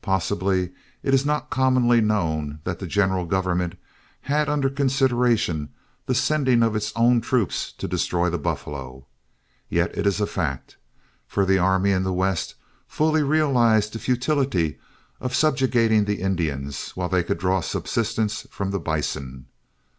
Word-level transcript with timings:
Possibly 0.00 0.70
it 1.02 1.12
is 1.12 1.26
not 1.26 1.50
commonly 1.50 2.00
known 2.00 2.60
that 2.64 2.78
the 2.78 2.86
general 2.86 3.26
government 3.26 3.74
had 4.22 4.48
under 4.48 4.70
consideration 4.70 5.68
the 6.06 6.14
sending 6.14 6.62
of 6.62 6.74
its 6.74 6.94
own 6.96 7.20
troops 7.20 7.70
to 7.72 7.86
destroy 7.86 8.30
the 8.30 8.38
buffalo. 8.38 9.04
Yet 9.68 9.94
it 9.98 10.06
is 10.06 10.18
a 10.18 10.26
fact, 10.26 10.78
for 11.28 11.44
the 11.44 11.58
army 11.58 11.90
in 11.90 12.04
the 12.04 12.10
West 12.14 12.54
fully 12.88 13.22
realized 13.22 13.92
the 13.92 13.98
futility 13.98 14.78
of 15.20 15.34
subjugating 15.34 16.06
the 16.06 16.22
Indians 16.22 16.92
while 16.94 17.10
they 17.10 17.22
could 17.22 17.36
draw 17.36 17.60
subsistence 17.60 18.46
from 18.50 18.70
the 18.70 18.80
bison. 18.80 19.44